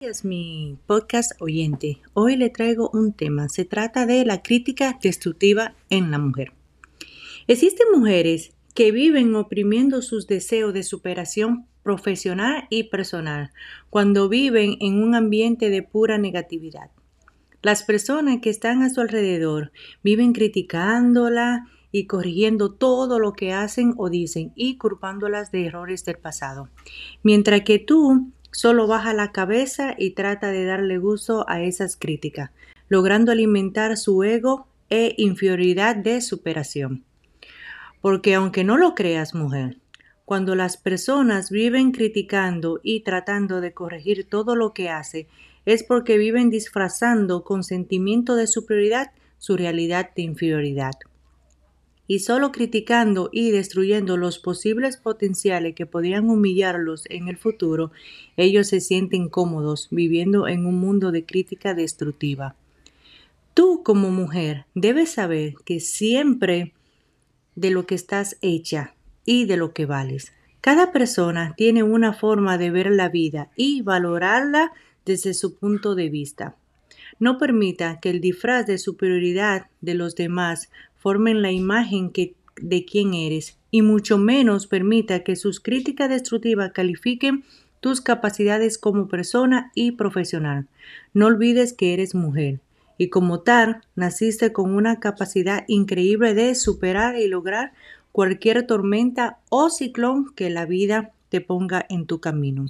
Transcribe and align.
es 0.00 0.24
mi 0.24 0.78
podcast 0.86 1.32
oyente. 1.40 2.00
Hoy 2.14 2.36
le 2.36 2.50
traigo 2.50 2.88
un 2.92 3.12
tema. 3.12 3.48
Se 3.48 3.64
trata 3.64 4.06
de 4.06 4.24
la 4.24 4.42
crítica 4.42 4.96
destructiva 5.02 5.74
en 5.90 6.12
la 6.12 6.20
mujer. 6.20 6.52
Existen 7.48 7.88
mujeres 7.92 8.52
que 8.76 8.92
viven 8.92 9.34
oprimiendo 9.34 10.00
sus 10.00 10.28
deseos 10.28 10.72
de 10.72 10.84
superación 10.84 11.66
profesional 11.82 12.68
y 12.70 12.84
personal 12.84 13.50
cuando 13.90 14.28
viven 14.28 14.76
en 14.78 15.02
un 15.02 15.16
ambiente 15.16 15.68
de 15.68 15.82
pura 15.82 16.16
negatividad. 16.16 16.92
Las 17.60 17.82
personas 17.82 18.38
que 18.40 18.50
están 18.50 18.84
a 18.84 18.90
su 18.90 19.00
alrededor 19.00 19.72
viven 20.04 20.32
criticándola 20.32 21.66
y 21.90 22.06
corrigiendo 22.06 22.72
todo 22.72 23.18
lo 23.18 23.32
que 23.32 23.52
hacen 23.52 23.94
o 23.96 24.10
dicen 24.10 24.52
y 24.54 24.76
culpándolas 24.76 25.50
de 25.50 25.66
errores 25.66 26.04
del 26.04 26.18
pasado. 26.18 26.68
Mientras 27.24 27.62
que 27.62 27.80
tú 27.80 28.30
Solo 28.58 28.88
baja 28.88 29.14
la 29.14 29.30
cabeza 29.30 29.94
y 29.96 30.14
trata 30.14 30.50
de 30.50 30.64
darle 30.64 30.98
gusto 30.98 31.48
a 31.48 31.62
esas 31.62 31.96
críticas, 31.96 32.50
logrando 32.88 33.30
alimentar 33.30 33.96
su 33.96 34.24
ego 34.24 34.66
e 34.90 35.14
inferioridad 35.16 35.94
de 35.94 36.20
superación. 36.20 37.04
Porque 38.00 38.34
aunque 38.34 38.64
no 38.64 38.76
lo 38.76 38.96
creas, 38.96 39.32
mujer, 39.32 39.76
cuando 40.24 40.56
las 40.56 40.76
personas 40.76 41.52
viven 41.52 41.92
criticando 41.92 42.80
y 42.82 43.04
tratando 43.04 43.60
de 43.60 43.74
corregir 43.74 44.28
todo 44.28 44.56
lo 44.56 44.74
que 44.74 44.90
hace, 44.90 45.28
es 45.64 45.84
porque 45.84 46.18
viven 46.18 46.50
disfrazando 46.50 47.44
con 47.44 47.62
sentimiento 47.62 48.34
de 48.34 48.48
superioridad 48.48 49.12
su 49.38 49.56
realidad 49.56 50.10
de 50.16 50.22
inferioridad 50.22 50.94
y 52.08 52.20
solo 52.20 52.50
criticando 52.50 53.28
y 53.30 53.50
destruyendo 53.52 54.16
los 54.16 54.38
posibles 54.38 54.96
potenciales 54.96 55.74
que 55.74 55.86
podrían 55.86 56.28
humillarlos 56.28 57.04
en 57.10 57.28
el 57.28 57.36
futuro, 57.36 57.92
ellos 58.36 58.66
se 58.66 58.80
sienten 58.80 59.28
cómodos 59.28 59.88
viviendo 59.90 60.48
en 60.48 60.66
un 60.66 60.80
mundo 60.80 61.12
de 61.12 61.24
crítica 61.24 61.74
destructiva. 61.74 62.56
Tú 63.52 63.82
como 63.84 64.10
mujer 64.10 64.64
debes 64.74 65.12
saber 65.12 65.54
que 65.66 65.80
siempre 65.80 66.72
de 67.54 67.70
lo 67.70 67.86
que 67.86 67.94
estás 67.94 68.38
hecha 68.40 68.94
y 69.26 69.44
de 69.44 69.58
lo 69.58 69.74
que 69.74 69.84
vales. 69.84 70.32
Cada 70.62 70.92
persona 70.92 71.54
tiene 71.56 71.82
una 71.82 72.14
forma 72.14 72.56
de 72.56 72.70
ver 72.70 72.90
la 72.90 73.10
vida 73.10 73.50
y 73.54 73.82
valorarla 73.82 74.72
desde 75.04 75.34
su 75.34 75.56
punto 75.56 75.94
de 75.94 76.08
vista. 76.08 76.56
No 77.18 77.36
permita 77.36 77.98
que 78.00 78.10
el 78.10 78.20
disfraz 78.20 78.66
de 78.66 78.78
superioridad 78.78 79.66
de 79.80 79.94
los 79.94 80.14
demás 80.14 80.70
la 81.16 81.52
imagen 81.52 82.12
de 82.60 82.84
quién 82.84 83.14
eres 83.14 83.58
y 83.70 83.82
mucho 83.82 84.18
menos 84.18 84.66
permita 84.66 85.24
que 85.24 85.36
sus 85.36 85.60
críticas 85.60 86.10
destructivas 86.10 86.72
califiquen 86.72 87.44
tus 87.80 88.00
capacidades 88.00 88.78
como 88.78 89.08
persona 89.08 89.70
y 89.74 89.92
profesional. 89.92 90.66
No 91.14 91.26
olvides 91.26 91.72
que 91.72 91.94
eres 91.94 92.14
mujer 92.14 92.60
y 92.96 93.08
como 93.08 93.40
tal 93.40 93.82
naciste 93.94 94.52
con 94.52 94.74
una 94.74 95.00
capacidad 95.00 95.64
increíble 95.68 96.34
de 96.34 96.54
superar 96.54 97.16
y 97.16 97.28
lograr 97.28 97.72
cualquier 98.12 98.66
tormenta 98.66 99.38
o 99.48 99.70
ciclón 99.70 100.34
que 100.34 100.50
la 100.50 100.66
vida 100.66 101.12
te 101.28 101.40
ponga 101.40 101.86
en 101.88 102.06
tu 102.06 102.20
camino. 102.20 102.66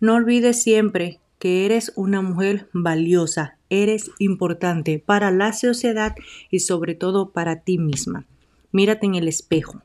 No 0.00 0.14
olvides 0.14 0.62
siempre 0.62 1.20
que 1.38 1.66
eres 1.66 1.92
una 1.96 2.22
mujer 2.22 2.68
valiosa, 2.72 3.55
eres 3.70 4.10
importante 4.18 4.98
para 4.98 5.30
la 5.30 5.52
sociedad 5.52 6.14
y 6.50 6.60
sobre 6.60 6.94
todo 6.94 7.30
para 7.30 7.60
ti 7.60 7.78
misma. 7.78 8.26
Mírate 8.72 9.06
en 9.06 9.14
el 9.14 9.28
espejo. 9.28 9.82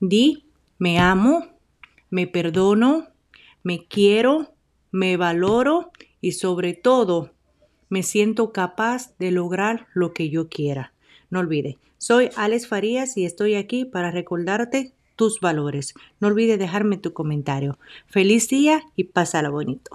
Di, 0.00 0.44
me 0.78 0.98
amo, 0.98 1.46
me 2.10 2.26
perdono, 2.26 3.08
me 3.62 3.86
quiero, 3.86 4.54
me 4.90 5.16
valoro 5.16 5.90
y 6.20 6.32
sobre 6.32 6.74
todo 6.74 7.30
me 7.88 8.02
siento 8.02 8.52
capaz 8.52 9.16
de 9.18 9.30
lograr 9.30 9.86
lo 9.94 10.12
que 10.12 10.30
yo 10.30 10.48
quiera. 10.48 10.92
No 11.30 11.40
olvide, 11.40 11.78
soy 11.98 12.30
Alex 12.36 12.66
Farías 12.68 13.16
y 13.16 13.24
estoy 13.24 13.54
aquí 13.54 13.84
para 13.84 14.10
recordarte 14.10 14.92
tus 15.16 15.40
valores. 15.40 15.94
No 16.20 16.28
olvides 16.28 16.58
dejarme 16.58 16.98
tu 16.98 17.12
comentario. 17.12 17.78
Feliz 18.06 18.48
día 18.48 18.82
y 18.96 19.04
pásala 19.04 19.50
bonito. 19.50 19.90